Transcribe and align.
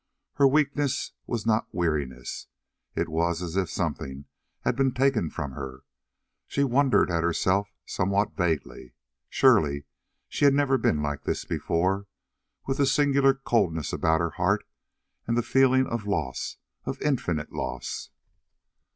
Her 0.37 0.47
weakness 0.47 1.11
was 1.27 1.45
not 1.45 1.67
weariness 1.71 2.47
it 2.95 3.07
was 3.07 3.43
as 3.43 3.55
if 3.55 3.69
something 3.69 4.25
had 4.61 4.75
been 4.75 4.93
taken 4.95 5.29
from 5.29 5.51
her. 5.51 5.83
She 6.47 6.63
wondered 6.63 7.11
at 7.11 7.21
herself 7.21 7.71
somewhat 7.85 8.33
vaguely. 8.35 8.95
Surely 9.29 9.83
she 10.27 10.45
had 10.45 10.55
never 10.55 10.79
been 10.79 11.03
like 11.03 11.25
this 11.25 11.45
before, 11.45 12.07
with 12.65 12.77
the 12.79 12.87
singular 12.87 13.35
coldness 13.35 13.93
about 13.93 14.21
her 14.21 14.31
heart 14.31 14.65
and 15.27 15.37
the 15.37 15.43
feeling 15.43 15.85
of 15.85 16.07
loss, 16.07 16.57
of 16.85 16.99
infinite 17.03 17.51
loss. 17.51 18.09